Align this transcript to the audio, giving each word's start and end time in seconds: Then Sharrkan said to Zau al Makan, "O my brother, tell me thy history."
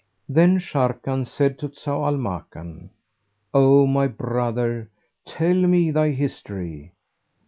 Then 0.27 0.57
Sharrkan 0.57 1.27
said 1.27 1.59
to 1.59 1.69
Zau 1.69 2.07
al 2.07 2.17
Makan, 2.17 2.89
"O 3.53 3.85
my 3.85 4.07
brother, 4.07 4.89
tell 5.27 5.53
me 5.53 5.91
thy 5.91 6.09
history." 6.09 6.93